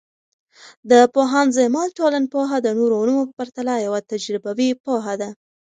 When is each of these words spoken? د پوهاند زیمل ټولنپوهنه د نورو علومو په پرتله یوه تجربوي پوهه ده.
د 0.91 0.93
پوهاند 1.13 1.49
زیمل 1.57 1.87
ټولنپوهنه 1.97 2.57
د 2.61 2.67
نورو 2.77 2.93
علومو 3.01 3.27
په 3.29 3.33
پرتله 3.39 3.73
یوه 3.85 3.99
تجربوي 4.11 4.69
پوهه 4.85 5.13
ده. 5.21 5.29